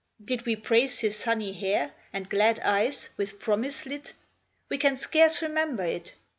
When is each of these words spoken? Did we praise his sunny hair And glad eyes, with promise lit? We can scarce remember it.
Did 0.25 0.47
we 0.47 0.55
praise 0.55 1.01
his 1.01 1.15
sunny 1.15 1.53
hair 1.53 1.93
And 2.11 2.27
glad 2.27 2.59
eyes, 2.61 3.11
with 3.17 3.39
promise 3.39 3.85
lit? 3.85 4.13
We 4.67 4.79
can 4.79 4.97
scarce 4.97 5.43
remember 5.43 5.83
it. 5.83 6.15